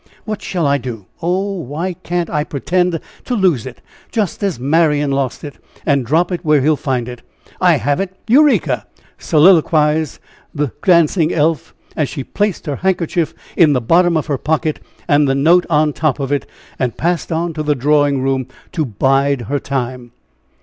[0.25, 1.05] What shall I do!
[1.21, 1.59] Oh!
[1.59, 3.81] Why, can't I pretend to lose it,
[4.11, 7.21] just as Marian lost it, and drop it where he'll find it?
[7.61, 8.15] I have it!
[8.27, 8.87] Eureka!"
[9.19, 10.19] soliloquized
[10.55, 15.29] the dancing elf, as she placed her handkerchief in the bottom of her pocket, and
[15.29, 16.47] the note on top of it,
[16.79, 20.13] and passed on to the drawing room to "bide her time."